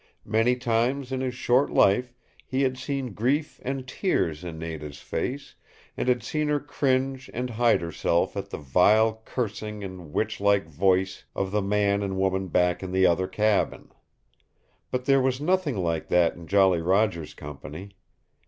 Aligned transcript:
Many 0.25 0.55
times 0.55 1.11
in 1.11 1.21
his 1.21 1.35
short 1.35 1.69
life 1.69 2.11
he 2.47 2.63
had 2.63 2.75
seen 2.75 3.13
grief 3.13 3.61
and 3.63 3.87
tears 3.87 4.43
in 4.43 4.57
Nada's 4.57 4.99
face, 4.99 5.53
and 5.95 6.07
had 6.09 6.23
seen 6.23 6.47
her 6.47 6.59
cringe 6.59 7.29
and 7.35 7.51
hide 7.51 7.81
herself 7.81 8.35
at 8.35 8.49
the 8.49 8.57
vile 8.57 9.21
cursing 9.25 9.83
and 9.83 10.11
witch 10.11 10.41
like 10.41 10.65
voice 10.67 11.25
of 11.35 11.51
the 11.51 11.61
man 11.61 12.01
and 12.01 12.17
woman 12.17 12.47
back 12.47 12.81
in 12.81 12.91
the 12.91 13.05
other 13.05 13.27
cabin. 13.27 13.91
But 14.89 15.05
there 15.05 15.21
was 15.21 15.39
nothing 15.39 15.77
like 15.77 16.07
that 16.07 16.33
in 16.33 16.47
Jolly 16.47 16.81
Roger's 16.81 17.35
company. 17.35 17.91